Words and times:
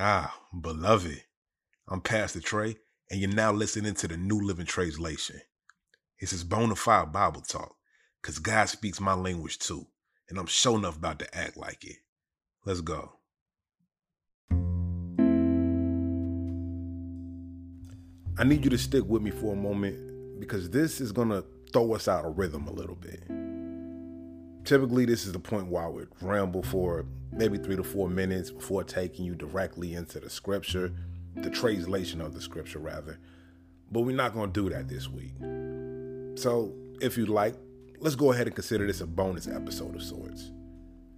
Ah, 0.00 0.32
beloved. 0.62 1.24
I'm 1.88 2.00
Pastor 2.00 2.40
Trey, 2.40 2.76
and 3.10 3.20
you're 3.20 3.34
now 3.34 3.50
listening 3.50 3.94
to 3.94 4.06
the 4.06 4.16
New 4.16 4.40
Living 4.40 4.64
Translation. 4.64 5.40
It's 6.20 6.30
this 6.30 6.38
is 6.38 6.44
bona 6.44 6.76
fide 6.76 7.12
Bible 7.12 7.40
talk, 7.40 7.74
because 8.22 8.38
God 8.38 8.68
speaks 8.68 9.00
my 9.00 9.14
language 9.14 9.58
too, 9.58 9.88
and 10.28 10.38
I'm 10.38 10.46
sure 10.46 10.78
enough 10.78 10.98
about 10.98 11.18
to 11.18 11.36
act 11.36 11.56
like 11.56 11.84
it. 11.84 11.96
Let's 12.64 12.80
go. 12.80 13.14
I 18.38 18.44
need 18.44 18.62
you 18.62 18.70
to 18.70 18.78
stick 18.78 19.02
with 19.04 19.22
me 19.22 19.32
for 19.32 19.54
a 19.54 19.56
moment 19.56 20.38
because 20.38 20.70
this 20.70 21.00
is 21.00 21.10
going 21.10 21.30
to 21.30 21.44
throw 21.72 21.92
us 21.94 22.06
out 22.06 22.24
of 22.24 22.38
rhythm 22.38 22.68
a 22.68 22.72
little 22.72 22.94
bit. 22.94 23.24
Typically, 24.68 25.06
this 25.06 25.24
is 25.24 25.32
the 25.32 25.38
point 25.38 25.68
where 25.68 25.82
I 25.82 25.88
would 25.88 26.08
ramble 26.20 26.62
for 26.62 27.06
maybe 27.32 27.56
three 27.56 27.76
to 27.76 27.82
four 27.82 28.06
minutes 28.06 28.50
before 28.50 28.84
taking 28.84 29.24
you 29.24 29.34
directly 29.34 29.94
into 29.94 30.20
the 30.20 30.28
scripture, 30.28 30.92
the 31.36 31.48
translation 31.48 32.20
of 32.20 32.34
the 32.34 32.40
scripture, 32.42 32.78
rather. 32.78 33.18
But 33.90 34.02
we're 34.02 34.14
not 34.14 34.34
going 34.34 34.52
to 34.52 34.62
do 34.62 34.68
that 34.68 34.86
this 34.86 35.08
week. 35.08 35.32
So, 36.38 36.74
if 37.00 37.16
you'd 37.16 37.30
like, 37.30 37.54
let's 38.00 38.14
go 38.14 38.30
ahead 38.30 38.46
and 38.46 38.54
consider 38.54 38.86
this 38.86 39.00
a 39.00 39.06
bonus 39.06 39.48
episode 39.48 39.94
of 39.94 40.02
sorts. 40.02 40.52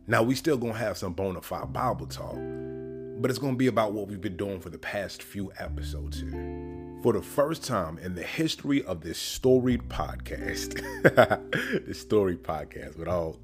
Now, 0.06 0.22
we 0.22 0.36
still 0.36 0.56
going 0.56 0.74
to 0.74 0.78
have 0.78 0.96
some 0.96 1.14
bona 1.14 1.42
fide 1.42 1.72
Bible 1.72 2.06
talk, 2.06 2.36
but 2.36 3.32
it's 3.32 3.40
going 3.40 3.54
to 3.54 3.58
be 3.58 3.66
about 3.66 3.92
what 3.92 4.06
we've 4.06 4.20
been 4.20 4.36
doing 4.36 4.60
for 4.60 4.70
the 4.70 4.78
past 4.78 5.24
few 5.24 5.50
episodes 5.58 6.20
here. 6.20 6.70
For 7.02 7.14
the 7.14 7.22
first 7.22 7.64
time 7.64 7.98
in 7.98 8.14
the 8.14 8.22
history 8.22 8.84
of 8.84 9.00
this 9.00 9.18
storied 9.18 9.88
podcast, 9.88 10.76
this 11.86 12.00
storied 12.00 12.44
podcast 12.44 12.98
with 12.98 13.08
all 13.08 13.38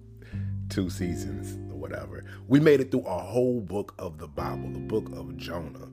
two 0.68 0.90
seasons 0.90 1.56
or 1.72 1.78
whatever, 1.78 2.24
we 2.48 2.60
made 2.60 2.80
it 2.80 2.90
through 2.90 3.06
a 3.06 3.18
whole 3.18 3.60
book 3.60 3.94
of 3.98 4.18
the 4.18 4.28
Bible, 4.28 4.68
the 4.70 4.80
book 4.80 5.10
of 5.12 5.36
Jonah. 5.36 5.88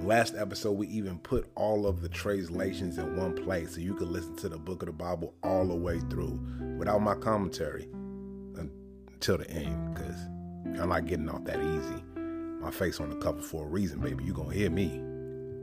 Last 0.00 0.34
episode, 0.34 0.72
we 0.72 0.86
even 0.88 1.18
put 1.18 1.50
all 1.56 1.86
of 1.86 2.00
the 2.00 2.08
translations 2.08 2.96
in 2.96 3.16
one 3.16 3.34
place 3.34 3.74
so 3.74 3.80
you 3.80 3.94
could 3.94 4.08
listen 4.08 4.34
to 4.36 4.48
the 4.48 4.58
book 4.58 4.82
of 4.82 4.86
the 4.86 4.92
Bible 4.92 5.34
all 5.42 5.66
the 5.66 5.74
way 5.74 6.00
through 6.10 6.40
without 6.78 7.02
my 7.02 7.14
commentary 7.14 7.86
until 8.56 9.36
the 9.36 9.50
end, 9.50 9.94
because 9.94 10.16
I'm 10.80 10.88
not 10.88 11.06
getting 11.06 11.28
off 11.28 11.44
that 11.44 11.60
easy. 11.60 12.02
My 12.60 12.70
face 12.70 12.98
on 13.00 13.10
the 13.10 13.16
cover 13.16 13.42
for 13.42 13.64
a 13.64 13.68
reason, 13.68 14.00
baby. 14.00 14.24
You're 14.24 14.34
going 14.34 14.50
to 14.50 14.56
hear 14.56 14.70
me. 14.70 15.02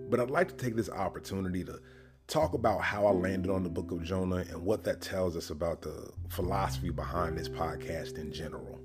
But 0.10 0.20
I'd 0.20 0.30
like 0.30 0.48
to 0.50 0.56
take 0.56 0.76
this 0.76 0.90
opportunity 0.90 1.64
to 1.64 1.80
talk 2.28 2.54
about 2.54 2.82
how 2.82 3.06
I 3.06 3.12
landed 3.12 3.50
on 3.50 3.64
the 3.64 3.70
book 3.70 3.92
of 3.92 4.04
Jonah 4.04 4.46
and 4.50 4.62
what 4.64 4.84
that 4.84 5.02
tells 5.02 5.38
us 5.38 5.50
about 5.50 5.82
the 5.82 6.12
philosophy 6.30 6.90
behind 6.90 7.38
this 7.38 7.48
podcast 7.48 8.18
in 8.18 8.34
general. 8.34 8.80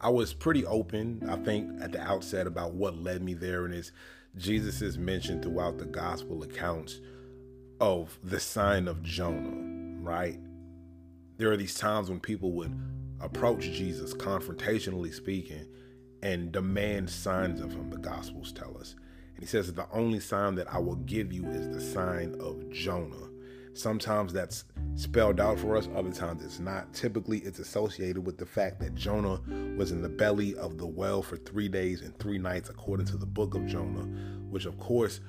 I 0.00 0.10
was 0.10 0.34
pretty 0.34 0.64
open, 0.66 1.26
I 1.28 1.36
think, 1.36 1.80
at 1.80 1.92
the 1.92 2.00
outset 2.00 2.46
about 2.46 2.74
what 2.74 2.98
led 2.98 3.22
me 3.22 3.34
there, 3.34 3.64
and 3.64 3.74
it's 3.74 3.92
Jesus 4.36 4.82
is 4.82 4.98
mentioned 4.98 5.42
throughout 5.42 5.78
the 5.78 5.86
gospel 5.86 6.42
accounts 6.42 7.00
of 7.80 8.18
the 8.22 8.38
sign 8.38 8.86
of 8.88 9.02
Jonah, 9.02 10.00
right? 10.00 10.38
There 11.38 11.50
are 11.50 11.56
these 11.56 11.74
times 11.74 12.10
when 12.10 12.20
people 12.20 12.52
would 12.52 12.78
approach 13.20 13.62
Jesus, 13.62 14.12
confrontationally 14.12 15.12
speaking, 15.12 15.66
and 16.22 16.52
demand 16.52 17.08
signs 17.10 17.60
of 17.60 17.72
him, 17.72 17.90
the 17.90 17.98
gospels 17.98 18.52
tell 18.52 18.76
us. 18.78 18.94
And 19.38 19.44
he 19.44 19.46
says 19.46 19.72
the 19.72 19.86
only 19.92 20.18
sign 20.18 20.56
that 20.56 20.66
I 20.68 20.78
will 20.78 20.96
give 20.96 21.32
you 21.32 21.46
is 21.46 21.68
the 21.68 21.80
sign 21.80 22.34
of 22.40 22.68
Jonah. 22.70 23.28
Sometimes 23.72 24.32
that's 24.32 24.64
spelled 24.96 25.38
out 25.38 25.60
for 25.60 25.76
us, 25.76 25.88
other 25.94 26.10
times 26.10 26.44
it's 26.44 26.58
not. 26.58 26.92
Typically, 26.92 27.38
it's 27.38 27.60
associated 27.60 28.26
with 28.26 28.36
the 28.36 28.44
fact 28.44 28.80
that 28.80 28.96
Jonah 28.96 29.40
was 29.76 29.92
in 29.92 30.02
the 30.02 30.08
belly 30.08 30.56
of 30.56 30.76
the 30.76 30.88
well 30.88 31.22
for 31.22 31.36
three 31.36 31.68
days 31.68 32.00
and 32.00 32.18
three 32.18 32.38
nights, 32.38 32.68
according 32.68 33.06
to 33.06 33.16
the 33.16 33.26
book 33.26 33.54
of 33.54 33.64
Jonah, 33.66 34.08
which 34.50 34.66
of 34.66 34.76
course 34.80 35.20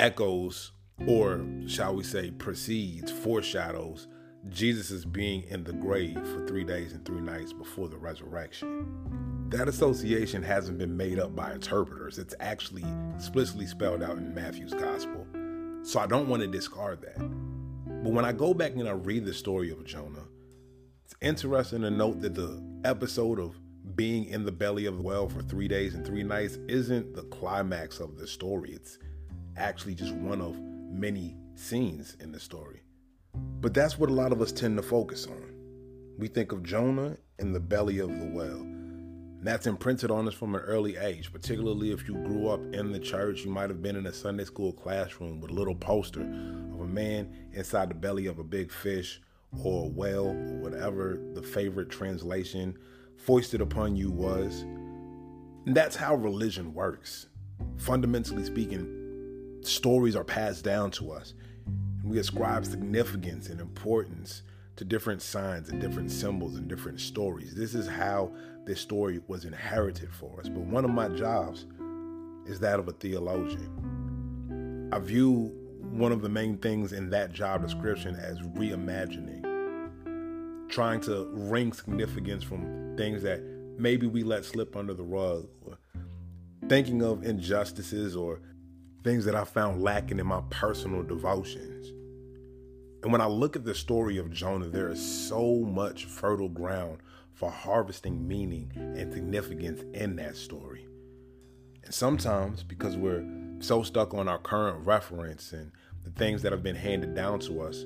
echoes, 0.00 0.72
or 1.06 1.46
shall 1.68 1.94
we 1.94 2.02
say, 2.02 2.32
precedes, 2.32 3.12
foreshadows 3.12 4.08
Jesus' 4.48 5.04
being 5.04 5.44
in 5.44 5.62
the 5.62 5.72
grave 5.72 6.18
for 6.26 6.44
three 6.48 6.64
days 6.64 6.94
and 6.94 7.04
three 7.04 7.20
nights 7.20 7.52
before 7.52 7.88
the 7.88 7.96
resurrection. 7.96 9.35
That 9.50 9.68
association 9.68 10.42
hasn't 10.42 10.78
been 10.78 10.96
made 10.96 11.20
up 11.20 11.36
by 11.36 11.52
interpreters. 11.52 12.18
It's 12.18 12.34
actually 12.40 12.84
explicitly 13.14 13.66
spelled 13.66 14.02
out 14.02 14.16
in 14.18 14.34
Matthew's 14.34 14.74
gospel. 14.74 15.24
So 15.84 16.00
I 16.00 16.06
don't 16.08 16.28
want 16.28 16.42
to 16.42 16.48
discard 16.48 17.00
that. 17.02 17.16
But 18.02 18.12
when 18.12 18.24
I 18.24 18.32
go 18.32 18.52
back 18.52 18.72
and 18.72 18.88
I 18.88 18.92
read 18.92 19.24
the 19.24 19.32
story 19.32 19.70
of 19.70 19.84
Jonah, 19.84 20.24
it's 21.04 21.14
interesting 21.20 21.82
to 21.82 21.90
note 21.90 22.20
that 22.22 22.34
the 22.34 22.60
episode 22.84 23.38
of 23.38 23.54
being 23.94 24.24
in 24.24 24.44
the 24.44 24.50
belly 24.50 24.86
of 24.86 24.96
the 24.96 25.02
well 25.02 25.28
for 25.28 25.42
three 25.42 25.68
days 25.68 25.94
and 25.94 26.04
three 26.04 26.24
nights 26.24 26.58
isn't 26.66 27.14
the 27.14 27.22
climax 27.22 28.00
of 28.00 28.18
the 28.18 28.26
story. 28.26 28.72
It's 28.72 28.98
actually 29.56 29.94
just 29.94 30.12
one 30.12 30.40
of 30.40 30.60
many 30.60 31.36
scenes 31.54 32.16
in 32.18 32.32
the 32.32 32.40
story. 32.40 32.82
But 33.60 33.74
that's 33.74 33.96
what 33.96 34.10
a 34.10 34.12
lot 34.12 34.32
of 34.32 34.42
us 34.42 34.50
tend 34.50 34.76
to 34.76 34.82
focus 34.82 35.28
on. 35.28 35.54
We 36.18 36.26
think 36.26 36.50
of 36.50 36.64
Jonah 36.64 37.16
in 37.38 37.52
the 37.52 37.60
belly 37.60 38.00
of 38.00 38.08
the 38.08 38.26
well. 38.26 38.75
That's 39.42 39.66
imprinted 39.66 40.10
on 40.10 40.26
us 40.26 40.34
from 40.34 40.54
an 40.54 40.62
early 40.62 40.96
age, 40.96 41.32
particularly 41.32 41.92
if 41.92 42.08
you 42.08 42.14
grew 42.14 42.48
up 42.48 42.60
in 42.74 42.90
the 42.90 42.98
church. 42.98 43.44
You 43.44 43.50
might 43.50 43.70
have 43.70 43.82
been 43.82 43.96
in 43.96 44.06
a 44.06 44.12
Sunday 44.12 44.44
school 44.44 44.72
classroom 44.72 45.40
with 45.40 45.50
a 45.50 45.54
little 45.54 45.74
poster 45.74 46.22
of 46.22 46.80
a 46.80 46.86
man 46.86 47.32
inside 47.52 47.90
the 47.90 47.94
belly 47.94 48.26
of 48.26 48.38
a 48.38 48.44
big 48.44 48.72
fish 48.72 49.20
or 49.62 49.84
a 49.84 49.88
whale, 49.88 50.28
or 50.28 50.56
whatever 50.58 51.20
the 51.34 51.42
favorite 51.42 51.88
translation 51.90 52.76
foisted 53.16 53.60
upon 53.60 53.96
you 53.96 54.10
was. 54.10 54.62
And 55.66 55.74
that's 55.74 55.96
how 55.96 56.14
religion 56.14 56.74
works. 56.74 57.28
Fundamentally 57.76 58.44
speaking, 58.44 59.60
stories 59.62 60.16
are 60.16 60.24
passed 60.24 60.64
down 60.64 60.90
to 60.92 61.12
us. 61.12 61.34
And 61.66 62.10
we 62.10 62.18
ascribe 62.18 62.64
significance 62.64 63.48
and 63.48 63.60
importance 63.60 64.42
to 64.76 64.84
different 64.84 65.22
signs 65.22 65.68
and 65.70 65.80
different 65.80 66.10
symbols 66.10 66.56
and 66.56 66.68
different 66.68 67.00
stories. 67.00 67.54
This 67.54 67.74
is 67.74 67.86
how 67.86 68.32
this 68.66 68.80
story 68.80 69.20
was 69.26 69.44
inherited 69.44 70.12
for 70.12 70.38
us. 70.38 70.48
But 70.48 70.62
one 70.64 70.84
of 70.84 70.90
my 70.90 71.08
jobs 71.08 71.66
is 72.46 72.60
that 72.60 72.78
of 72.78 72.86
a 72.88 72.92
theologian. 72.92 74.90
I 74.92 74.98
view 74.98 75.52
one 75.80 76.12
of 76.12 76.20
the 76.20 76.28
main 76.28 76.58
things 76.58 76.92
in 76.92 77.10
that 77.10 77.32
job 77.32 77.62
description 77.62 78.16
as 78.16 78.38
reimagining, 78.40 79.42
trying 80.68 81.00
to 81.02 81.28
wring 81.32 81.72
significance 81.72 82.44
from 82.44 82.94
things 82.96 83.22
that 83.22 83.40
maybe 83.78 84.06
we 84.06 84.22
let 84.22 84.44
slip 84.44 84.76
under 84.76 84.94
the 84.94 85.02
rug, 85.02 85.48
or 85.64 85.78
thinking 86.68 87.02
of 87.02 87.24
injustices 87.24 88.14
or 88.16 88.40
things 89.04 89.24
that 89.24 89.34
I 89.34 89.44
found 89.44 89.82
lacking 89.82 90.18
in 90.18 90.26
my 90.26 90.42
personal 90.50 91.02
devotions. 91.02 91.92
And 93.02 93.12
when 93.12 93.20
I 93.20 93.26
look 93.26 93.56
at 93.56 93.64
the 93.64 93.74
story 93.74 94.18
of 94.18 94.30
Jonah, 94.30 94.68
there 94.68 94.88
is 94.88 95.28
so 95.28 95.60
much 95.60 96.06
fertile 96.06 96.48
ground 96.48 96.98
for 97.34 97.50
harvesting 97.50 98.26
meaning 98.26 98.72
and 98.74 99.12
significance 99.12 99.82
in 99.92 100.16
that 100.16 100.36
story. 100.36 100.86
And 101.84 101.94
sometimes, 101.94 102.62
because 102.62 102.96
we're 102.96 103.24
so 103.60 103.82
stuck 103.82 104.14
on 104.14 104.28
our 104.28 104.38
current 104.38 104.84
reference 104.86 105.52
and 105.52 105.70
the 106.04 106.10
things 106.10 106.42
that 106.42 106.52
have 106.52 106.62
been 106.62 106.76
handed 106.76 107.14
down 107.14 107.38
to 107.40 107.60
us, 107.60 107.84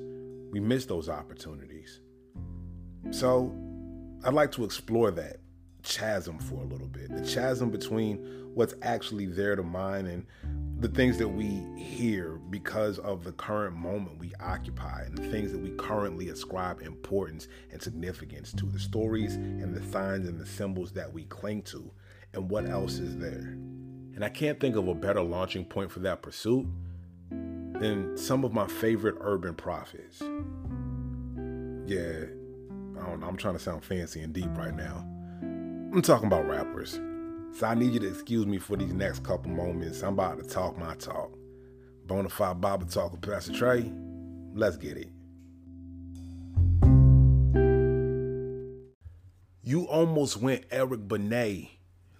we 0.51 0.59
miss 0.59 0.85
those 0.85 1.09
opportunities. 1.09 2.01
So, 3.11 3.53
I'd 4.23 4.33
like 4.33 4.51
to 4.53 4.63
explore 4.63 5.11
that 5.11 5.37
chasm 5.83 6.37
for 6.37 6.61
a 6.61 6.65
little 6.65 6.87
bit 6.87 7.09
the 7.09 7.21
chasm 7.27 7.71
between 7.71 8.17
what's 8.53 8.75
actually 8.83 9.25
there 9.25 9.55
to 9.55 9.63
mine 9.63 10.05
and 10.05 10.25
the 10.81 10.87
things 10.87 11.19
that 11.19 11.27
we 11.27 11.45
hear 11.77 12.39
because 12.49 12.97
of 12.99 13.23
the 13.23 13.31
current 13.33 13.75
moment 13.75 14.17
we 14.17 14.33
occupy 14.39 15.03
and 15.03 15.15
the 15.15 15.29
things 15.29 15.51
that 15.51 15.59
we 15.59 15.69
currently 15.71 16.29
ascribe 16.29 16.81
importance 16.81 17.47
and 17.71 17.79
significance 17.79 18.51
to, 18.51 18.65
the 18.65 18.79
stories 18.79 19.35
and 19.35 19.75
the 19.75 19.91
signs 19.91 20.27
and 20.27 20.39
the 20.39 20.45
symbols 20.45 20.91
that 20.93 21.13
we 21.13 21.23
cling 21.25 21.61
to, 21.61 21.91
and 22.33 22.49
what 22.49 22.67
else 22.67 22.93
is 22.93 23.15
there. 23.17 23.57
And 24.15 24.25
I 24.25 24.29
can't 24.29 24.59
think 24.59 24.75
of 24.75 24.87
a 24.87 24.95
better 24.95 25.21
launching 25.21 25.65
point 25.65 25.91
for 25.91 25.99
that 25.99 26.23
pursuit 26.23 26.65
than 27.29 28.17
some 28.17 28.43
of 28.43 28.51
my 28.51 28.65
favorite 28.65 29.17
urban 29.21 29.53
prophets. 29.53 30.19
Yeah, 31.85 32.25
I 32.99 33.05
don't 33.05 33.19
know, 33.19 33.27
I'm 33.27 33.37
trying 33.37 33.53
to 33.53 33.59
sound 33.59 33.83
fancy 33.83 34.21
and 34.21 34.33
deep 34.33 34.49
right 34.57 34.75
now. 34.75 35.05
I'm 35.93 36.01
talking 36.01 36.25
about 36.25 36.47
rappers. 36.47 36.99
So 37.53 37.67
I 37.67 37.75
need 37.75 37.93
you 37.93 37.99
to 37.99 38.07
excuse 38.07 38.45
me 38.45 38.57
for 38.57 38.77
these 38.77 38.93
next 38.93 39.23
couple 39.23 39.51
moments. 39.51 40.01
I'm 40.01 40.13
about 40.13 40.39
to 40.39 40.47
talk 40.47 40.77
my 40.77 40.95
talk. 40.95 41.31
Bonafide 42.07 42.59
Bible 42.59 42.87
Talk 42.87 43.11
with 43.11 43.21
Pastor 43.21 43.53
Trey. 43.53 43.91
Let's 44.53 44.77
get 44.77 44.97
it. 44.97 45.09
You 49.63 49.83
almost 49.87 50.37
went 50.37 50.65
Eric 50.71 51.07
Benet. 51.07 51.71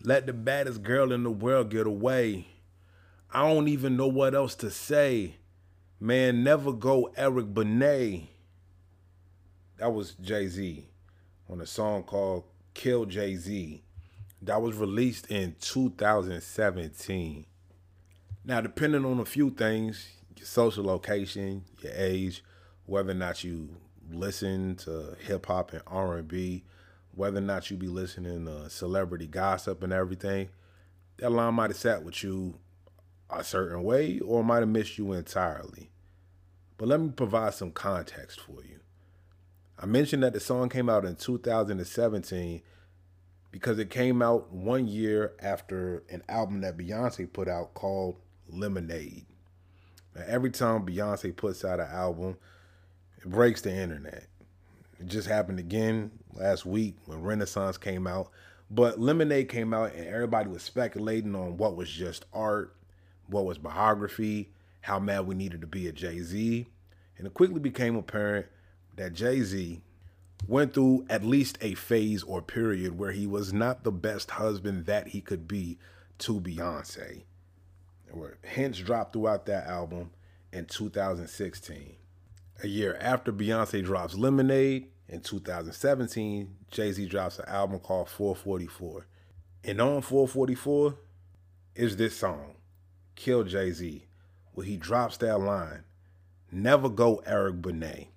Let 0.04 0.26
the 0.26 0.34
baddest 0.34 0.84
girl 0.84 1.12
in 1.12 1.24
the 1.24 1.32
world 1.32 1.70
get 1.70 1.88
away. 1.88 2.48
I 3.34 3.48
don't 3.48 3.68
even 3.68 3.98
know 3.98 4.08
what 4.08 4.36
else 4.36 4.56
to 4.56 4.70
say. 4.70 5.36
Man, 6.00 6.44
never 6.44 6.74
go 6.74 7.12
Eric 7.16 7.54
Benet. 7.54 8.30
That 9.78 9.94
was 9.94 10.14
Jay 10.14 10.48
Z 10.48 10.86
on 11.50 11.62
a 11.62 11.66
song 11.66 12.04
called 12.04 12.44
Kill 12.74 13.06
Jay 13.06 13.36
Z 13.36 13.84
that 14.42 14.62
was 14.62 14.76
released 14.76 15.28
in 15.30 15.56
2017. 15.60 17.46
Now, 18.44 18.62
depending 18.62 19.06
on 19.06 19.20
a 19.20 19.26
few 19.26 19.52
things, 19.52 20.08
your 20.36 20.48
social 20.48 20.84
location, 20.84 21.66
your 21.82 21.94
age, 21.96 22.44
whether 22.86 23.12
or 23.12 23.16
not 23.16 23.44
you 23.44 23.70
listen 24.10 24.76
to 24.78 25.16
hip 25.20 25.46
hop 25.46 25.74
and 25.74 25.84
R&B, 25.86 26.64
whether 27.14 27.38
or 27.38 27.42
not 27.42 27.70
you 27.70 27.78
be 27.78 27.88
listening 27.88 28.46
to 28.46 28.70
celebrity 28.70 29.28
gossip 29.28 29.84
and 29.84 29.94
everything, 29.94 30.50
that 31.18 31.32
line 31.32 31.54
might 31.54 31.70
have 31.70 31.78
sat 31.78 32.04
with 32.04 32.24
you 32.24 32.56
a 33.30 33.44
certain 33.44 33.84
way 33.84 34.20
or 34.20 34.44
might 34.44 34.60
have 34.60 34.70
missed 34.70 34.98
you 34.98 35.14
entirely. 35.14 35.92
But 36.78 36.88
let 36.88 37.00
me 37.00 37.10
provide 37.10 37.54
some 37.54 37.72
context 37.72 38.40
for 38.40 38.64
you. 38.64 38.80
I 39.78 39.86
mentioned 39.86 40.24
that 40.24 40.34
the 40.34 40.40
song 40.40 40.70
came 40.70 40.90
out 40.90 41.06
in 41.06 41.16
2017 41.16 42.62
because 43.52 43.80
it 43.80 43.90
came 43.90 44.22
out 44.22 44.52
one 44.52 44.88
year 44.88 45.34
after 45.42 46.04
an 46.10 46.24
album 46.30 46.62
that 46.62 46.78
Beyonce 46.78 47.32
put 47.32 47.48
out 47.48 47.74
called 47.74 48.18
Lemonade. 48.48 49.26
Now, 50.16 50.24
every 50.28 50.52
time 50.52 50.86
Beyonce 50.86 51.36
puts 51.36 51.64
out 51.66 51.80
an 51.80 51.88
album, 51.92 52.38
it 53.18 53.30
breaks 53.30 53.62
the 53.62 53.74
internet. 53.74 54.28
It 55.00 55.08
just 55.08 55.28
happened 55.28 55.60
again 55.60 56.12
last 56.34 56.66
week 56.66 56.96
when 57.06 57.22
Renaissance 57.22 57.78
came 57.78 58.08
out. 58.08 58.32
But 58.70 59.00
Lemonade 59.00 59.50
came 59.50 59.74
out 59.74 59.94
and 59.94 60.08
everybody 60.08 60.50
was 60.50 60.64
speculating 60.64 61.36
on 61.36 61.58
what 61.58 61.76
was 61.76 61.90
just 61.90 62.26
art, 62.34 62.76
what 63.28 63.46
was 63.46 63.58
biography, 63.58 64.54
how 64.82 65.00
mad 65.00 65.28
we 65.28 65.36
needed 65.36 65.62
to 65.62 65.68
be 65.68 65.88
at 65.88 65.96
Jay 65.96 66.20
Z. 66.20 66.68
And 67.18 67.28
it 67.28 67.34
quickly 67.34 67.60
became 67.60 67.98
apparent 67.98 68.48
that 68.96 69.14
Jay 69.14 69.42
Z 69.42 69.82
went 70.48 70.74
through 70.74 71.06
at 71.10 71.24
least 71.24 71.58
a 71.62 71.76
phase 71.76 72.24
or 72.24 72.42
period 72.42 72.98
where 72.98 73.12
he 73.12 73.28
was 73.28 73.54
not 73.54 73.84
the 73.84 73.92
best 73.92 74.32
husband 74.32 74.86
that 74.86 75.10
he 75.10 75.22
could 75.22 75.48
be 75.48 75.78
to 76.20 76.40
Beyonce. 76.40 77.24
There 78.06 78.16
were 78.16 78.38
hints 78.44 78.80
dropped 78.80 79.14
throughout 79.14 79.46
that 79.46 79.68
album 79.68 80.12
in 80.52 80.66
2016. 80.66 81.96
A 82.64 82.68
year 82.68 82.98
after 83.00 83.32
Beyonce 83.32 83.84
drops 83.84 84.16
Lemonade 84.16 84.88
in 85.08 85.22
2017, 85.22 86.56
Jay 86.70 86.92
Z 86.92 87.06
drops 87.08 87.40
an 87.40 87.46
album 87.48 87.80
called 87.80 88.10
444. 88.10 89.08
And 89.64 89.82
on 89.82 90.02
444 90.02 90.96
is 91.76 91.98
this 91.98 92.18
song, 92.18 92.56
Kill 93.16 93.44
Jay 93.44 93.72
Z, 93.72 94.06
where 94.54 94.66
he 94.66 94.78
drops 94.78 95.18
that 95.18 95.40
line 95.40 95.84
Never 96.54 96.90
go 96.90 97.24
Eric 97.26 97.62
Benet. 97.62 98.10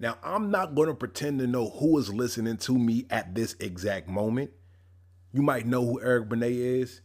Now, 0.00 0.16
I'm 0.22 0.50
not 0.50 0.74
going 0.74 0.88
to 0.88 0.94
pretend 0.94 1.40
to 1.40 1.46
know 1.46 1.70
who 1.70 1.98
is 1.98 2.12
listening 2.12 2.56
to 2.58 2.78
me 2.78 3.06
at 3.10 3.34
this 3.34 3.56
exact 3.58 4.08
moment. 4.08 4.50
You 5.32 5.42
might 5.42 5.66
know 5.66 5.84
who 5.84 6.00
Eric 6.00 6.28
Benet 6.28 6.52
is. 6.52 7.00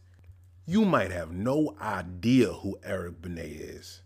You 0.66 0.84
might 0.84 1.10
have 1.10 1.32
no 1.32 1.76
idea 1.80 2.52
who 2.52 2.78
Eric 2.84 3.20
Benet 3.20 3.50
is. 3.50 4.02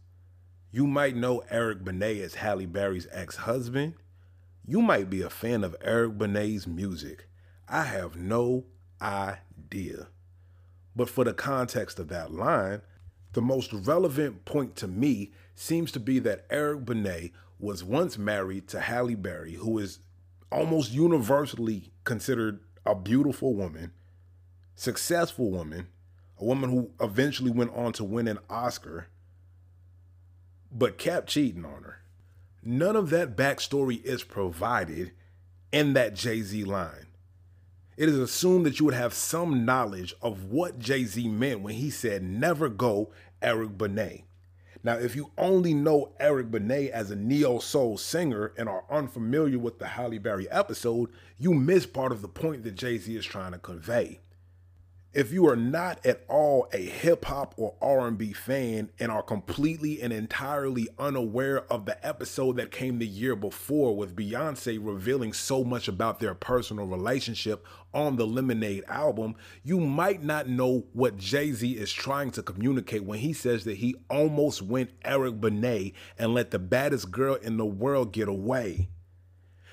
You 0.72 0.86
might 0.86 1.16
know 1.16 1.44
Eric 1.50 1.84
Benet 1.84 2.20
as 2.20 2.36
Halle 2.36 2.66
Berry's 2.66 3.06
ex 3.12 3.36
husband. 3.36 3.94
You 4.66 4.82
might 4.82 5.08
be 5.08 5.22
a 5.22 5.30
fan 5.30 5.64
of 5.64 5.76
Eric 5.80 6.18
Benet's 6.18 6.66
music. 6.66 7.28
I 7.68 7.84
have 7.84 8.16
no 8.16 8.64
idea. 9.00 10.08
But 10.96 11.08
for 11.08 11.24
the 11.24 11.32
context 11.32 11.98
of 11.98 12.08
that 12.08 12.32
line, 12.32 12.80
the 13.32 13.42
most 13.42 13.72
relevant 13.72 14.44
point 14.44 14.76
to 14.76 14.88
me 14.88 15.32
seems 15.54 15.92
to 15.92 16.00
be 16.00 16.18
that 16.20 16.46
Eric 16.50 16.86
Benet 16.86 17.32
was 17.58 17.82
once 17.82 18.16
married 18.16 18.68
to 18.68 18.80
Halle 18.80 19.14
Berry, 19.14 19.54
who 19.54 19.78
is 19.78 19.98
almost 20.50 20.92
universally 20.92 21.92
considered 22.04 22.60
a 22.86 22.94
beautiful 22.94 23.54
woman, 23.54 23.92
successful 24.74 25.50
woman, 25.50 25.88
a 26.38 26.44
woman 26.44 26.70
who 26.70 26.90
eventually 27.00 27.50
went 27.50 27.74
on 27.74 27.92
to 27.92 28.04
win 28.04 28.28
an 28.28 28.38
Oscar, 28.48 29.08
but 30.70 30.98
kept 30.98 31.28
cheating 31.28 31.64
on 31.64 31.82
her. 31.82 32.00
None 32.62 32.96
of 32.96 33.10
that 33.10 33.36
backstory 33.36 34.02
is 34.04 34.22
provided 34.22 35.12
in 35.72 35.94
that 35.94 36.14
Jay 36.14 36.42
Z 36.42 36.64
line. 36.64 37.06
It 37.96 38.08
is 38.08 38.18
assumed 38.18 38.64
that 38.66 38.78
you 38.78 38.84
would 38.84 38.94
have 38.94 39.12
some 39.12 39.64
knowledge 39.64 40.14
of 40.22 40.44
what 40.44 40.78
Jay 40.78 41.04
Z 41.04 41.26
meant 41.28 41.60
when 41.60 41.74
he 41.74 41.90
said, 41.90 42.22
never 42.22 42.68
go 42.68 43.10
Eric 43.42 43.76
Benet. 43.76 44.24
Now, 44.84 44.96
if 44.96 45.16
you 45.16 45.32
only 45.36 45.74
know 45.74 46.12
Eric 46.20 46.50
Benet 46.50 46.90
as 46.90 47.10
a 47.10 47.16
neo 47.16 47.58
soul 47.58 47.98
singer 47.98 48.52
and 48.56 48.68
are 48.68 48.84
unfamiliar 48.90 49.58
with 49.58 49.78
the 49.78 49.86
Halle 49.86 50.18
Berry 50.18 50.48
episode, 50.50 51.10
you 51.36 51.52
miss 51.52 51.84
part 51.86 52.12
of 52.12 52.22
the 52.22 52.28
point 52.28 52.62
that 52.62 52.76
Jay 52.76 52.98
Z 52.98 53.14
is 53.14 53.26
trying 53.26 53.52
to 53.52 53.58
convey. 53.58 54.20
If 55.14 55.32
you 55.32 55.48
are 55.48 55.56
not 55.56 56.04
at 56.04 56.22
all 56.28 56.68
a 56.70 56.76
hip 56.76 57.24
hop 57.24 57.54
or 57.56 57.74
R&B 57.80 58.34
fan 58.34 58.90
and 58.98 59.10
are 59.10 59.22
completely 59.22 60.02
and 60.02 60.12
entirely 60.12 60.86
unaware 60.98 61.64
of 61.72 61.86
the 61.86 62.06
episode 62.06 62.56
that 62.56 62.70
came 62.70 62.98
the 62.98 63.06
year 63.06 63.34
before 63.34 63.96
with 63.96 64.14
Beyonce 64.14 64.78
revealing 64.78 65.32
so 65.32 65.64
much 65.64 65.88
about 65.88 66.20
their 66.20 66.34
personal 66.34 66.84
relationship 66.84 67.64
on 67.94 68.16
the 68.16 68.26
Lemonade 68.26 68.84
album, 68.86 69.34
you 69.64 69.80
might 69.80 70.22
not 70.22 70.46
know 70.46 70.84
what 70.92 71.16
Jay-Z 71.16 71.66
is 71.72 71.90
trying 71.90 72.30
to 72.32 72.42
communicate 72.42 73.04
when 73.04 73.20
he 73.20 73.32
says 73.32 73.64
that 73.64 73.78
he 73.78 73.96
almost 74.10 74.60
went 74.60 74.90
Eric 75.06 75.40
Benet 75.40 75.94
and 76.18 76.34
let 76.34 76.50
the 76.50 76.58
baddest 76.58 77.10
girl 77.10 77.36
in 77.36 77.56
the 77.56 77.64
world 77.64 78.12
get 78.12 78.28
away. 78.28 78.90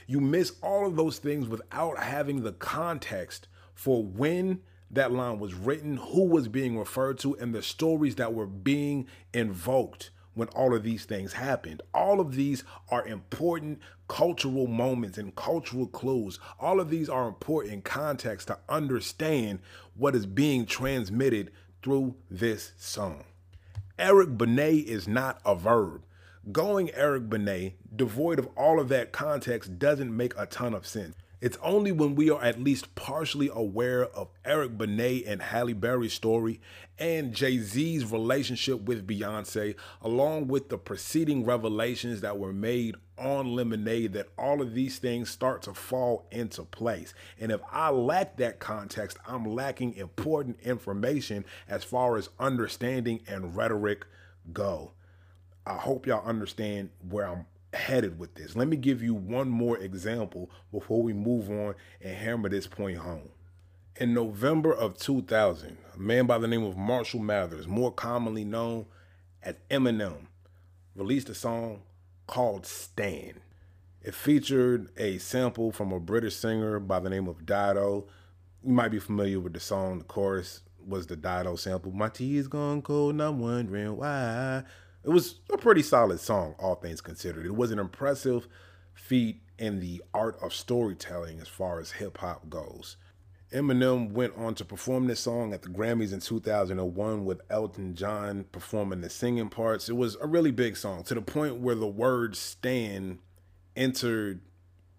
You 0.08 0.22
miss 0.22 0.54
all 0.64 0.88
of 0.88 0.96
those 0.96 1.20
things 1.20 1.50
without 1.50 2.00
having 2.00 2.44
the 2.44 2.54
context 2.54 3.50
for 3.74 4.02
when 4.02 4.62
that 4.92 5.12
line 5.12 5.40
was 5.40 5.54
written, 5.54 5.98
who 5.98 6.26
was 6.26 6.48
being 6.48 6.78
referred 6.78 7.20
to, 7.20 7.36
and 7.36 7.54
the 7.54 7.62
stories 7.62 8.16
that 8.16 8.34
were 8.34 8.48
being 8.48 9.08
invoked 9.34 10.12
when 10.36 10.48
all 10.50 10.76
of 10.76 10.84
these 10.84 11.06
things 11.06 11.34
happened. 11.34 11.82
All 11.94 12.20
of 12.20 12.36
these 12.36 12.64
are 12.90 13.08
important 13.08 13.80
cultural 14.08 14.68
moments 14.68 15.18
and 15.18 15.36
cultural 15.36 15.88
clues. 15.88 16.40
All 16.60 16.80
of 16.80 16.90
these 16.90 17.10
are 17.10 17.28
important 17.28 17.84
context 17.84 18.48
to 18.48 18.60
understand 18.70 19.60
what 19.96 20.16
is 20.16 20.26
being 20.26 20.66
transmitted 20.66 21.52
through 21.82 22.16
this 22.30 22.74
song. 22.78 23.24
Eric 23.98 24.38
Benet 24.38 24.80
is 24.80 25.08
not 25.08 25.40
a 25.46 25.56
verb. 25.56 26.04
Going 26.52 26.92
Eric 26.94 27.30
Benet, 27.30 27.76
devoid 27.96 28.38
of 28.38 28.48
all 28.56 28.80
of 28.80 28.90
that 28.90 29.12
context, 29.12 29.80
doesn't 29.80 30.16
make 30.16 30.34
a 30.38 30.46
ton 30.46 30.74
of 30.74 30.86
sense. 30.86 31.16
It's 31.46 31.60
only 31.62 31.92
when 31.92 32.16
we 32.16 32.32
are 32.32 32.42
at 32.42 32.60
least 32.60 32.96
partially 32.96 33.52
aware 33.54 34.04
of 34.04 34.30
Eric 34.44 34.80
Benet 34.80 35.26
and 35.28 35.44
Halle 35.44 35.74
Berry's 35.74 36.14
story 36.14 36.60
and 36.98 37.36
Jay 37.36 37.60
Z's 37.60 38.12
relationship 38.12 38.82
with 38.82 39.06
Beyonce, 39.06 39.76
along 40.02 40.48
with 40.48 40.70
the 40.70 40.80
preceding 40.80 41.46
revelations 41.46 42.22
that 42.22 42.40
were 42.40 42.52
made 42.52 42.96
on 43.20 43.54
Lemonade, 43.54 44.14
that 44.14 44.30
all 44.40 44.60
of 44.60 44.74
these 44.74 44.98
things 44.98 45.30
start 45.30 45.62
to 45.62 45.76
fall 45.76 46.26
into 46.32 46.64
place. 46.64 47.14
And 47.40 47.52
if 47.52 47.62
I 47.72 47.92
lack 47.92 48.38
that 48.38 48.58
context, 48.58 49.20
I'm 49.28 49.46
lacking 49.46 49.94
important 49.98 50.60
information 50.62 51.46
as 51.70 51.84
far 51.84 52.18
as 52.18 52.30
understanding 52.40 53.22
and 53.28 53.56
rhetoric 53.56 54.08
go. 54.52 54.94
I 55.64 55.76
hope 55.76 56.08
y'all 56.08 56.26
understand 56.26 56.90
where 57.08 57.28
I'm 57.28 57.46
headed 57.76 58.18
with 58.18 58.36
this. 58.36 58.56
Let 58.56 58.68
me 58.68 58.78
give 58.78 59.04
you 59.04 59.14
one 59.14 59.50
more 59.50 59.78
example 59.78 60.50
before 60.72 61.04
we 61.04 61.14
move 61.14 61.50
on 61.50 61.76
and 62.02 62.16
hammer 62.16 62.50
this 62.50 62.68
point 62.68 62.98
home. 62.98 63.30
In 63.98 64.14
November 64.14 64.74
of 64.74 64.98
2000, 64.98 65.78
a 65.94 65.98
man 65.98 66.26
by 66.26 66.38
the 66.38 66.48
name 66.48 66.64
of 66.64 66.76
Marshall 66.78 67.22
Mathers, 67.22 67.68
more 67.68 67.92
commonly 67.92 68.44
known 68.44 68.86
as 69.42 69.56
Eminem, 69.70 70.28
released 70.96 71.30
a 71.30 71.36
song 71.36 71.84
called 72.28 72.66
Stan. 72.66 73.40
It 74.02 74.14
featured 74.14 74.90
a 74.98 75.18
sample 75.18 75.72
from 75.72 75.92
a 75.92 76.00
British 76.00 76.36
singer 76.36 76.80
by 76.80 77.00
the 77.00 77.10
name 77.10 77.28
of 77.28 77.46
Dido. 77.46 78.06
You 78.64 78.72
might 78.72 78.90
be 78.90 79.00
familiar 79.00 79.40
with 79.40 79.54
the 79.54 79.60
song. 79.60 80.00
The 80.00 80.06
chorus 80.06 80.62
was 80.86 81.08
the 81.08 81.16
Dido 81.16 81.56
sample. 81.56 81.92
My 81.92 82.10
tea 82.10 82.38
is 82.38 82.48
gone 82.48 82.82
cold 82.82 83.12
and 83.12 83.24
I'm 83.24 83.40
wondering 83.40 83.98
why. 83.98 84.64
It 85.06 85.12
was 85.12 85.36
a 85.54 85.58
pretty 85.58 85.84
solid 85.84 86.20
song, 86.20 86.56
all 86.58 86.76
things 86.76 87.00
considered. 87.00 87.46
It 87.46 87.56
was 87.56 87.70
an 87.70 87.78
impressive 87.78 88.48
feat 88.96 89.42
in 89.60 89.80
the 89.80 90.02
art 90.16 90.36
of 90.42 90.52
storytelling 90.52 91.40
as 91.40 91.48
far 91.48 91.80
as 91.80 91.92
hip 91.92 92.18
hop 92.18 92.50
goes. 92.50 92.98
Eminem 93.54 94.12
went 94.12 94.34
on 94.36 94.56
to 94.56 94.66
perform 94.66 95.06
this 95.06 95.20
song 95.20 95.54
at 95.54 95.62
the 95.62 95.70
Grammys 95.70 96.12
in 96.12 96.22
2001 96.22 97.24
with 97.24 97.40
Elton 97.52 97.94
John 97.94 98.46
performing 98.52 99.02
the 99.02 99.10
singing 99.12 99.50
parts. 99.50 99.90
It 99.90 99.96
was 99.96 100.18
a 100.20 100.26
really 100.26 100.50
big 100.50 100.76
song 100.76 101.04
to 101.04 101.14
the 101.14 101.22
point 101.22 101.58
where 101.58 101.76
the 101.76 101.86
word 101.86 102.36
Stan 102.36 103.20
entered 103.76 104.42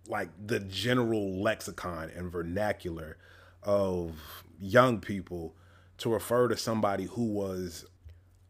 like 0.06 0.28
the 0.46 0.60
general 0.60 1.42
lexicon 1.42 2.10
and 2.14 2.30
vernacular 2.30 3.18
of 3.64 4.44
young 4.60 5.00
people 5.00 5.56
to 5.98 6.12
refer 6.12 6.46
to 6.46 6.56
somebody 6.56 7.06
who 7.06 7.24
was 7.24 7.84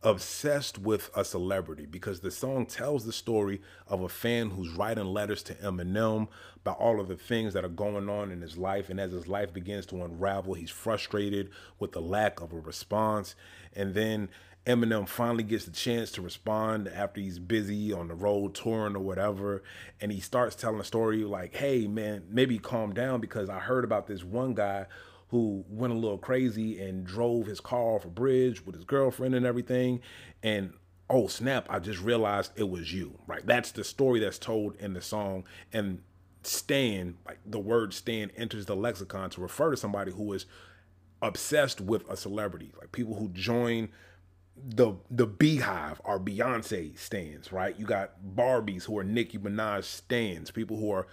obsessed 0.02 0.78
with 0.78 1.10
a 1.16 1.24
celebrity 1.24 1.86
because 1.86 2.20
the 2.20 2.30
song 2.30 2.66
tells 2.66 3.04
the 3.04 3.12
story 3.12 3.60
of 3.88 4.02
a 4.02 4.08
fan 4.08 4.50
who's 4.50 4.70
writing 4.70 5.06
letters 5.06 5.42
to 5.42 5.54
Eminem 5.54 6.28
about 6.56 6.78
all 6.78 7.00
of 7.00 7.08
the 7.08 7.16
things 7.16 7.54
that 7.54 7.64
are 7.64 7.68
going 7.68 8.08
on 8.08 8.30
in 8.30 8.40
his 8.40 8.56
life. 8.56 8.88
And 8.90 9.00
as 9.00 9.12
his 9.12 9.26
life 9.26 9.52
begins 9.52 9.86
to 9.86 10.04
unravel, 10.04 10.54
he's 10.54 10.70
frustrated 10.70 11.50
with 11.78 11.92
the 11.92 12.00
lack 12.00 12.40
of 12.40 12.52
a 12.52 12.58
response. 12.58 13.34
And 13.74 13.94
then 13.94 14.28
Eminem 14.66 15.08
finally 15.08 15.44
gets 15.44 15.64
the 15.64 15.70
chance 15.70 16.10
to 16.12 16.22
respond 16.22 16.88
after 16.88 17.20
he's 17.20 17.38
busy 17.38 17.92
on 17.92 18.08
the 18.08 18.14
road 18.14 18.54
touring 18.54 18.96
or 18.96 19.00
whatever. 19.00 19.62
And 20.00 20.10
he 20.10 20.20
starts 20.20 20.56
telling 20.56 20.80
a 20.80 20.84
story 20.84 21.24
like, 21.24 21.54
hey, 21.54 21.86
man, 21.86 22.24
maybe 22.28 22.58
calm 22.58 22.92
down 22.92 23.20
because 23.20 23.48
I 23.48 23.60
heard 23.60 23.84
about 23.84 24.08
this 24.08 24.24
one 24.24 24.54
guy 24.54 24.86
who 25.28 25.64
went 25.68 25.92
a 25.92 25.97
little 25.97 26.18
crazy 26.18 26.80
and 26.80 27.04
drove 27.04 27.47
his 27.47 27.61
car 27.61 27.97
off 27.97 28.04
a 28.04 28.09
bridge 28.09 28.64
with 28.64 28.75
his 28.75 28.85
girlfriend 28.85 29.35
and 29.35 29.45
everything. 29.45 30.00
And 30.42 30.73
oh 31.11 31.26
snap, 31.26 31.66
I 31.68 31.78
just 31.78 32.00
realized 32.00 32.52
it 32.56 32.68
was 32.68 32.92
you, 32.92 33.18
right? 33.26 33.45
That's 33.45 33.73
the 33.73 33.85
story 33.85 34.21
that's 34.21 34.38
told 34.38 34.76
in 34.76 34.95
the 34.95 35.02
song. 35.02 35.45
And 35.73 36.02
Stan, 36.42 37.16
like 37.26 37.38
the 37.45 37.59
word 37.59 37.92
Stan 37.92 38.30
enters 38.37 38.66
the 38.66 38.76
lexicon 38.76 39.30
to 39.30 39.40
refer 39.40 39.73
to 39.73 39.76
somebody 39.76 40.12
who 40.12 40.33
is 40.33 40.47
obsessed 41.21 41.80
with 41.80 42.09
a 42.09 42.16
celebrity, 42.16 42.73
like 42.78 42.92
people 42.92 43.14
who 43.16 43.28
join 43.30 43.88
the 44.56 44.95
the 45.11 45.26
BeyHive 45.26 45.99
are 46.04 46.18
Beyonce 46.18 46.99
stans, 46.99 47.52
right? 47.52 47.78
You 47.78 47.85
got 47.85 48.12
Barbies 48.35 48.85
who 48.85 48.97
are 48.99 49.04
Nicki 49.04 49.38
Minaj 49.38 49.85
stans, 49.85 50.50
people 50.50 50.78
who 50.78 50.90
are 50.90 51.06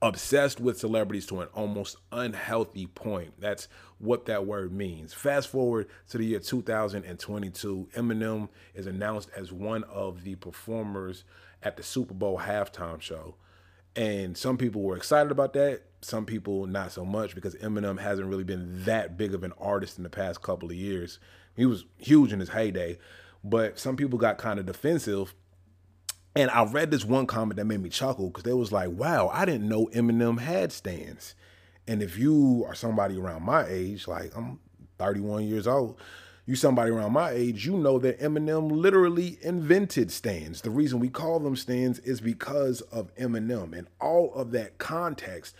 obsessed 0.00 0.60
with 0.60 0.78
celebrities 0.78 1.26
to 1.26 1.40
an 1.40 1.48
almost 1.54 1.96
unhealthy 2.12 2.86
point. 2.86 3.34
That's 3.38 3.68
what 3.98 4.26
that 4.26 4.46
word 4.46 4.72
means. 4.72 5.12
Fast 5.12 5.48
forward 5.48 5.88
to 6.10 6.18
the 6.18 6.24
year 6.24 6.38
2022, 6.38 7.88
Eminem 7.96 8.48
is 8.74 8.86
announced 8.86 9.30
as 9.36 9.52
one 9.52 9.84
of 9.84 10.22
the 10.22 10.36
performers 10.36 11.24
at 11.62 11.76
the 11.76 11.82
Super 11.82 12.14
Bowl 12.14 12.38
halftime 12.38 13.00
show. 13.00 13.34
And 13.96 14.36
some 14.36 14.56
people 14.56 14.82
were 14.82 14.96
excited 14.96 15.32
about 15.32 15.54
that, 15.54 15.82
some 16.00 16.24
people 16.24 16.66
not 16.66 16.92
so 16.92 17.04
much 17.04 17.34
because 17.34 17.56
Eminem 17.56 17.98
hasn't 17.98 18.28
really 18.28 18.44
been 18.44 18.84
that 18.84 19.16
big 19.16 19.34
of 19.34 19.42
an 19.42 19.52
artist 19.58 19.98
in 19.98 20.04
the 20.04 20.10
past 20.10 20.42
couple 20.42 20.70
of 20.70 20.76
years. 20.76 21.18
He 21.56 21.66
was 21.66 21.84
huge 21.96 22.32
in 22.32 22.38
his 22.38 22.50
heyday, 22.50 22.98
but 23.42 23.80
some 23.80 23.96
people 23.96 24.18
got 24.18 24.38
kind 24.38 24.60
of 24.60 24.66
defensive 24.66 25.34
and 26.34 26.50
I 26.50 26.64
read 26.64 26.90
this 26.90 27.04
one 27.04 27.26
comment 27.26 27.56
that 27.56 27.64
made 27.64 27.82
me 27.82 27.88
chuckle 27.88 28.28
because 28.28 28.44
they 28.44 28.52
was 28.52 28.72
like, 28.72 28.90
wow, 28.90 29.28
I 29.32 29.44
didn't 29.44 29.68
know 29.68 29.86
Eminem 29.88 30.38
had 30.38 30.72
stans. 30.72 31.34
And 31.86 32.02
if 32.02 32.18
you 32.18 32.64
are 32.68 32.74
somebody 32.74 33.16
around 33.16 33.42
my 33.42 33.66
age, 33.66 34.06
like 34.06 34.36
I'm 34.36 34.60
31 34.98 35.44
years 35.44 35.66
old, 35.66 35.98
you 36.48 36.54
somebody 36.54 36.90
around 36.90 37.12
my 37.12 37.30
age, 37.30 37.66
you 37.66 37.76
know 37.76 37.98
that 37.98 38.20
Eminem 38.20 38.70
literally 38.70 39.38
invented 39.42 40.10
stans. 40.10 40.62
The 40.62 40.70
reason 40.70 40.98
we 40.98 41.08
call 41.08 41.40
them 41.40 41.56
stans 41.56 41.98
is 42.00 42.20
because 42.20 42.80
of 42.80 43.14
Eminem. 43.16 43.76
And 43.76 43.86
all 44.00 44.32
of 44.34 44.50
that 44.52 44.78
context, 44.78 45.54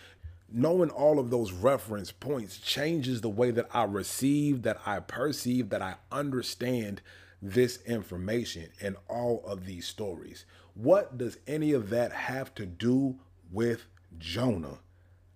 knowing 0.51 0.89
all 0.89 1.19
of 1.19 1.29
those 1.29 1.51
reference 1.51 2.11
points 2.11 2.57
changes 2.57 3.21
the 3.21 3.29
way 3.29 3.51
that 3.51 3.67
I 3.73 3.83
receive, 3.83 4.63
that 4.63 4.79
I 4.85 4.99
perceive, 4.99 5.69
that 5.69 5.81
I 5.81 5.95
understand 6.11 7.01
this 7.41 7.79
information 7.85 8.69
and 8.81 8.95
all 9.07 9.43
of 9.45 9.65
these 9.65 9.87
stories. 9.87 10.45
What 10.73 11.17
does 11.17 11.37
any 11.47 11.71
of 11.73 11.89
that 11.89 12.11
have 12.11 12.53
to 12.55 12.65
do 12.65 13.19
with 13.51 13.85
Jonah? 14.17 14.79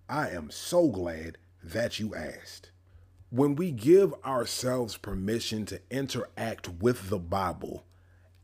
I 0.08 0.30
am 0.30 0.50
so 0.50 0.88
glad 0.88 1.38
that 1.62 1.98
you 1.98 2.14
asked. 2.14 2.70
When 3.30 3.56
we 3.56 3.70
give 3.70 4.14
ourselves 4.24 4.96
permission 4.96 5.66
to 5.66 5.80
interact 5.90 6.68
with 6.68 7.08
the 7.08 7.18
Bible 7.18 7.84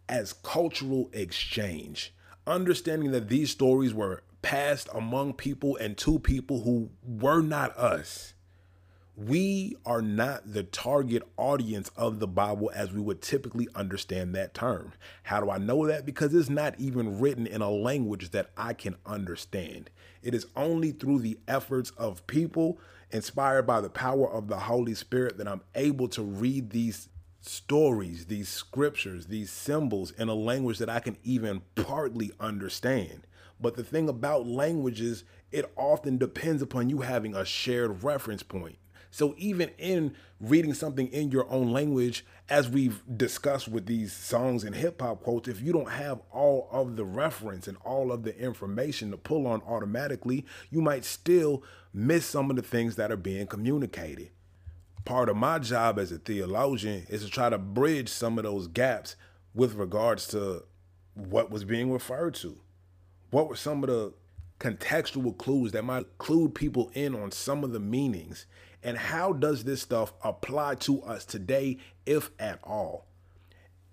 as 0.08 0.32
cultural 0.32 1.10
exchange, 1.12 2.14
understanding 2.46 3.12
that 3.12 3.28
these 3.28 3.50
stories 3.50 3.94
were 3.94 4.22
passed 4.42 4.88
among 4.94 5.34
people 5.34 5.76
and 5.76 5.96
to 5.98 6.18
people 6.18 6.62
who 6.62 6.90
were 7.02 7.42
not 7.42 7.76
us, 7.76 8.34
we 9.26 9.76
are 9.84 10.00
not 10.00 10.50
the 10.50 10.62
target 10.62 11.22
audience 11.36 11.90
of 11.94 12.20
the 12.20 12.26
Bible 12.26 12.70
as 12.74 12.90
we 12.90 13.00
would 13.00 13.20
typically 13.20 13.68
understand 13.74 14.34
that 14.34 14.54
term. 14.54 14.92
How 15.24 15.40
do 15.40 15.50
I 15.50 15.58
know 15.58 15.86
that? 15.86 16.06
Because 16.06 16.34
it's 16.34 16.48
not 16.48 16.78
even 16.78 17.20
written 17.20 17.46
in 17.46 17.60
a 17.60 17.70
language 17.70 18.30
that 18.30 18.50
I 18.56 18.72
can 18.72 18.96
understand. 19.04 19.90
It 20.22 20.34
is 20.34 20.46
only 20.56 20.92
through 20.92 21.18
the 21.18 21.38
efforts 21.46 21.90
of 21.98 22.26
people 22.26 22.78
inspired 23.10 23.66
by 23.66 23.82
the 23.82 23.90
power 23.90 24.30
of 24.30 24.48
the 24.48 24.56
Holy 24.56 24.94
Spirit 24.94 25.36
that 25.36 25.48
I'm 25.48 25.62
able 25.74 26.08
to 26.08 26.22
read 26.22 26.70
these 26.70 27.10
stories, 27.42 28.26
these 28.26 28.48
scriptures, 28.48 29.26
these 29.26 29.50
symbols 29.50 30.12
in 30.12 30.28
a 30.28 30.34
language 30.34 30.78
that 30.78 30.88
I 30.88 31.00
can 31.00 31.18
even 31.24 31.60
partly 31.74 32.32
understand. 32.40 33.26
But 33.60 33.76
the 33.76 33.84
thing 33.84 34.08
about 34.08 34.46
languages, 34.46 35.24
it 35.52 35.70
often 35.76 36.16
depends 36.16 36.62
upon 36.62 36.88
you 36.88 37.00
having 37.00 37.34
a 37.34 37.44
shared 37.44 38.02
reference 38.02 38.42
point. 38.42 38.76
So 39.10 39.34
even 39.36 39.70
in 39.76 40.14
reading 40.40 40.74
something 40.74 41.08
in 41.08 41.30
your 41.30 41.50
own 41.50 41.72
language, 41.72 42.24
as 42.48 42.68
we've 42.68 43.02
discussed 43.16 43.68
with 43.68 43.86
these 43.86 44.12
songs 44.12 44.64
and 44.64 44.74
hip 44.74 45.00
hop 45.00 45.22
quotes, 45.22 45.48
if 45.48 45.60
you 45.60 45.72
don't 45.72 45.90
have 45.90 46.20
all 46.32 46.68
of 46.70 46.96
the 46.96 47.04
reference 47.04 47.66
and 47.66 47.76
all 47.84 48.12
of 48.12 48.22
the 48.22 48.36
information 48.38 49.10
to 49.10 49.16
pull 49.16 49.46
on 49.46 49.62
automatically, 49.66 50.46
you 50.70 50.80
might 50.80 51.04
still 51.04 51.62
miss 51.92 52.24
some 52.24 52.50
of 52.50 52.56
the 52.56 52.62
things 52.62 52.96
that 52.96 53.10
are 53.10 53.16
being 53.16 53.46
communicated. 53.46 54.30
Part 55.04 55.28
of 55.28 55.36
my 55.36 55.58
job 55.58 55.98
as 55.98 56.12
a 56.12 56.18
theologian 56.18 57.06
is 57.08 57.24
to 57.24 57.30
try 57.30 57.50
to 57.50 57.58
bridge 57.58 58.08
some 58.08 58.38
of 58.38 58.44
those 58.44 58.68
gaps 58.68 59.16
with 59.54 59.74
regards 59.74 60.28
to 60.28 60.64
what 61.14 61.50
was 61.50 61.64
being 61.64 61.90
referred 61.90 62.34
to. 62.34 62.60
What 63.30 63.48
were 63.48 63.56
some 63.56 63.82
of 63.82 63.90
the 63.90 64.12
contextual 64.60 65.36
clues 65.36 65.72
that 65.72 65.84
might 65.84 66.18
clue 66.18 66.48
people 66.48 66.90
in 66.94 67.14
on 67.14 67.32
some 67.32 67.64
of 67.64 67.72
the 67.72 67.80
meanings 67.80 68.46
and 68.82 68.96
how 68.96 69.32
does 69.32 69.64
this 69.64 69.82
stuff 69.82 70.12
apply 70.22 70.76
to 70.76 71.02
us 71.02 71.24
today, 71.24 71.78
if 72.06 72.30
at 72.38 72.58
all? 72.64 73.06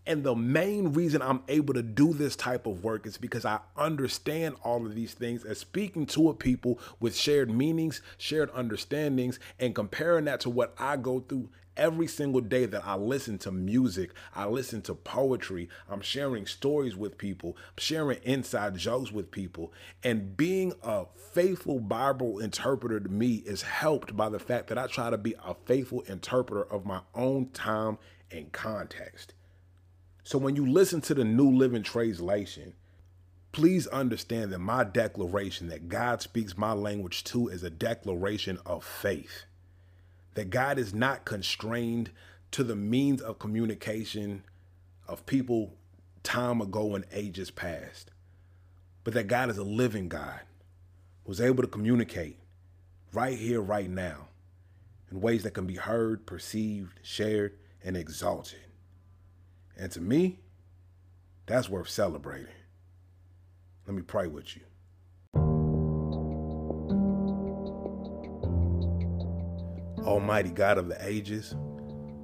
And 0.05 0.23
the 0.23 0.35
main 0.35 0.93
reason 0.93 1.21
I'm 1.21 1.43
able 1.49 1.73
to 1.73 1.83
do 1.83 2.13
this 2.13 2.37
type 2.37 2.65
of 2.65 2.81
work 2.81 3.05
is 3.05 3.17
because 3.17 3.43
I 3.43 3.59
understand 3.75 4.55
all 4.63 4.85
of 4.85 4.95
these 4.95 5.13
things 5.13 5.43
as 5.43 5.59
speaking 5.59 6.05
to 6.07 6.29
a 6.29 6.33
people 6.33 6.79
with 7.01 7.13
shared 7.13 7.51
meanings, 7.51 8.01
shared 8.17 8.49
understandings, 8.53 9.37
and 9.59 9.75
comparing 9.75 10.23
that 10.25 10.39
to 10.41 10.49
what 10.49 10.73
I 10.79 10.95
go 10.95 11.19
through 11.19 11.49
every 11.77 12.07
single 12.07 12.41
day 12.41 12.65
that 12.65 12.85
I 12.85 12.95
listen 12.95 13.37
to 13.39 13.51
music, 13.51 14.11
I 14.35 14.47
listen 14.47 14.81
too 14.81 14.95
poetry, 14.95 15.69
I'm 15.89 16.01
sharing 16.01 16.45
stories 16.45 16.97
with 16.97 17.17
people, 17.17 17.55
I'm 17.57 17.77
sharing 17.77 18.19
inside 18.23 18.75
jokes 18.77 19.11
with 19.11 19.31
people. 19.31 19.71
And 20.03 20.35
being 20.35 20.73
a 20.83 21.05
faithful 21.33 21.79
Bible 21.79 22.39
interpreter 22.39 22.99
to 22.99 23.09
me 23.09 23.35
is 23.45 23.61
helped 23.61 24.17
by 24.17 24.29
the 24.29 24.39
fact 24.39 24.67
that 24.67 24.77
I 24.77 24.87
try 24.87 25.09
to 25.09 25.17
be 25.17 25.35
a 25.45 25.55
faithful 25.65 26.01
interpreter 26.01 26.63
of 26.63 26.85
my 26.85 27.01
own 27.13 27.49
time 27.49 27.97
and 28.31 28.51
context. 28.51 29.33
So 30.23 30.37
when 30.37 30.55
you 30.55 30.65
listen 30.65 30.99
to 31.01 31.13
the 31.13 31.23
New 31.23 31.51
Living 31.51 31.83
Translation, 31.83 32.73
please 33.53 33.87
understand 33.87 34.51
that 34.51 34.59
my 34.59 34.83
declaration 34.83 35.69
that 35.69 35.87
God 35.87 36.21
speaks 36.21 36.57
my 36.57 36.73
language 36.73 37.23
to 37.25 37.47
is 37.47 37.63
a 37.63 37.69
declaration 37.69 38.59
of 38.65 38.83
faith 38.83 39.45
that 40.37 40.51
God 40.51 40.77
is 40.77 40.93
not 40.93 41.25
constrained 41.25 42.11
to 42.51 42.63
the 42.63 42.75
means 42.75 43.23
of 43.23 43.39
communication 43.39 44.43
of 45.07 45.25
people 45.25 45.73
time 46.21 46.61
ago 46.61 46.93
and 46.93 47.05
ages 47.11 47.49
past, 47.49 48.11
but 49.03 49.15
that 49.15 49.25
God 49.25 49.49
is 49.49 49.57
a 49.57 49.63
living 49.63 50.07
God 50.07 50.41
who's 51.25 51.41
able 51.41 51.63
to 51.63 51.67
communicate 51.67 52.37
right 53.13 53.35
here, 53.35 53.59
right 53.59 53.89
now, 53.89 54.27
in 55.09 55.21
ways 55.21 55.41
that 55.41 55.55
can 55.55 55.65
be 55.65 55.73
heard, 55.73 56.27
perceived, 56.27 56.99
shared, 57.01 57.57
and 57.83 57.97
exalted. 57.97 58.59
And 59.75 59.91
to 59.93 59.99
me, 59.99 60.37
that's 61.47 61.67
worth 61.67 61.89
celebrating. 61.89 62.53
Let 63.87 63.95
me 63.95 64.03
pray 64.03 64.27
with 64.27 64.55
you. 64.55 64.61
Almighty 70.07 70.51
God 70.51 70.77
of 70.77 70.87
the 70.87 70.97
ages, 71.05 71.53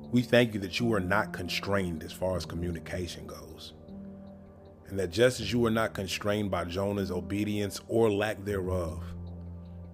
we 0.10 0.22
thank 0.22 0.54
you 0.54 0.60
that 0.62 0.80
you 0.80 0.94
are 0.94 1.02
not 1.02 1.34
constrained 1.34 2.02
as 2.02 2.14
far 2.14 2.38
as 2.38 2.46
communication 2.46 3.28
goes. 3.28 3.74
And 4.88 4.98
that 4.98 5.12
just 5.12 5.42
as 5.42 5.52
you 5.52 5.60
were 5.60 5.70
not 5.70 5.94
constrained 5.94 6.50
by 6.50 6.64
Jonah's 6.64 7.12
obedience 7.12 7.82
or 7.90 8.10
lack 8.10 8.44
thereof, 8.46 9.04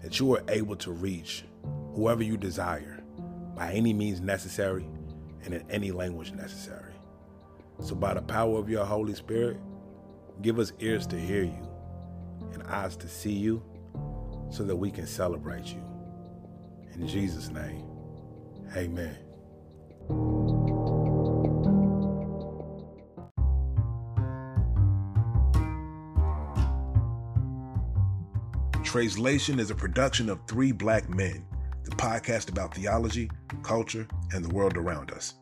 that 0.03 0.19
you 0.19 0.35
are 0.35 0.43
able 0.49 0.75
to 0.75 0.91
reach 0.91 1.45
whoever 1.95 2.21
you 2.21 2.37
desire 2.37 3.01
by 3.55 3.73
any 3.73 3.91
means 3.91 4.21
necessary 4.21 4.87
and 5.43 5.55
in 5.55 5.65
any 5.71 5.91
language 5.91 6.31
necessary. 6.31 6.93
So, 7.81 7.95
by 7.95 8.13
the 8.13 8.21
power 8.21 8.59
of 8.59 8.69
your 8.69 8.85
Holy 8.85 9.15
Spirit, 9.15 9.57
give 10.43 10.59
us 10.59 10.73
ears 10.79 11.07
to 11.07 11.19
hear 11.19 11.43
you 11.43 11.67
and 12.53 12.61
eyes 12.63 12.95
to 12.97 13.07
see 13.07 13.33
you 13.33 13.63
so 14.51 14.63
that 14.63 14.75
we 14.75 14.91
can 14.91 15.07
celebrate 15.07 15.65
you. 15.67 15.88
In 16.99 17.07
Jesus' 17.07 17.49
name, 17.49 17.85
amen. 18.75 19.15
Translation 28.83 29.59
is 29.59 29.71
a 29.71 29.75
production 29.75 30.29
of 30.29 30.39
Three 30.45 30.73
Black 30.73 31.09
Men, 31.09 31.45
the 31.85 31.91
podcast 31.91 32.49
about 32.49 32.75
theology, 32.75 33.31
culture, 33.63 34.05
and 34.33 34.43
the 34.43 34.53
world 34.53 34.75
around 34.75 35.11
us. 35.11 35.35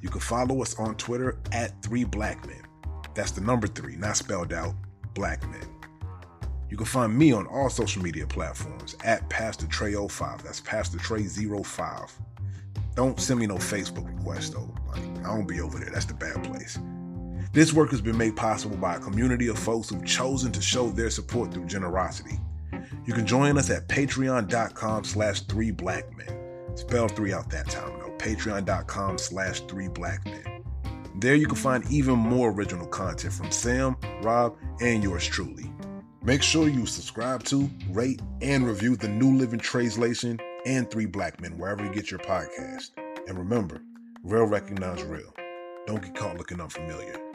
You 0.00 0.08
can 0.08 0.20
follow 0.20 0.62
us 0.62 0.78
on 0.78 0.94
Twitter 0.94 1.38
at 1.52 1.82
Three 1.82 2.04
Black 2.04 2.46
Men. 2.46 2.62
That's 3.14 3.32
the 3.32 3.42
number 3.42 3.66
three, 3.66 3.96
not 3.96 4.16
spelled 4.16 4.54
out, 4.54 4.74
Black 5.12 5.46
Men. 5.50 5.75
You 6.68 6.76
can 6.76 6.86
find 6.86 7.16
me 7.16 7.32
on 7.32 7.46
all 7.46 7.70
social 7.70 8.02
media 8.02 8.26
platforms 8.26 8.96
at 9.04 9.28
Pastor 9.30 9.66
Trey05. 9.66 10.42
That's 10.42 10.60
Pastor 10.60 10.98
Trey05. 10.98 12.10
Don't 12.94 13.20
send 13.20 13.40
me 13.40 13.46
no 13.46 13.56
Facebook 13.56 14.08
requests 14.16 14.50
though. 14.50 14.74
Like, 14.88 15.02
I 15.24 15.34
don't 15.36 15.46
be 15.46 15.60
over 15.60 15.78
there. 15.78 15.90
That's 15.90 16.06
the 16.06 16.14
bad 16.14 16.42
place. 16.44 16.78
This 17.52 17.72
work 17.72 17.90
has 17.90 18.00
been 18.00 18.18
made 18.18 18.36
possible 18.36 18.76
by 18.76 18.96
a 18.96 19.00
community 19.00 19.48
of 19.48 19.58
folks 19.58 19.88
who've 19.88 20.04
chosen 20.04 20.52
to 20.52 20.60
show 20.60 20.88
their 20.88 21.10
support 21.10 21.52
through 21.54 21.66
generosity. 21.66 22.38
You 23.06 23.14
can 23.14 23.26
join 23.26 23.56
us 23.56 23.70
at 23.70 23.88
patreon.com 23.88 25.04
slash 25.04 25.42
three 25.42 25.70
black 25.70 26.04
men. 26.16 26.76
Spell 26.76 27.08
three 27.08 27.32
out 27.32 27.50
that 27.50 27.70
time 27.70 27.98
though. 28.00 28.10
Patreon.com 28.18 29.18
slash 29.18 29.60
three 29.60 29.88
black 29.88 30.24
men. 30.24 30.64
There 31.18 31.34
you 31.34 31.46
can 31.46 31.56
find 31.56 31.90
even 31.90 32.18
more 32.18 32.50
original 32.50 32.86
content 32.86 33.32
from 33.32 33.50
Sam, 33.50 33.96
Rob, 34.22 34.56
and 34.80 35.02
yours 35.02 35.26
truly. 35.26 35.72
Make 36.26 36.42
sure 36.42 36.68
you 36.68 36.86
subscribe 36.86 37.44
to, 37.44 37.70
rate, 37.90 38.20
and 38.42 38.66
review 38.66 38.96
the 38.96 39.06
New 39.06 39.36
Living 39.36 39.60
Translation 39.60 40.40
and 40.66 40.90
Three 40.90 41.06
Black 41.06 41.40
Men 41.40 41.56
wherever 41.56 41.84
you 41.84 41.94
get 41.94 42.10
your 42.10 42.18
podcast. 42.18 42.90
And 43.28 43.38
remember, 43.38 43.80
real 44.24 44.42
recognize 44.42 45.04
real. 45.04 45.32
Don't 45.86 46.02
get 46.02 46.16
caught 46.16 46.36
looking 46.36 46.60
unfamiliar. 46.60 47.25